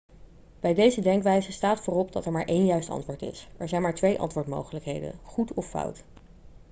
bij 0.59 0.73
deze 0.73 1.01
denkwijze 1.01 1.51
staat 1.51 1.81
voorop 1.81 2.11
dat 2.11 2.25
er 2.25 2.31
maar 2.31 2.45
één 2.45 2.65
juist 2.65 2.89
antwoord 2.89 3.21
is 3.21 3.47
er 3.57 3.67
zijn 3.69 3.81
maar 3.81 3.93
twee 3.93 4.19
antwoordmogelijkheden 4.19 5.19
goed 5.23 5.53
of 5.53 5.69
fout 5.69 6.03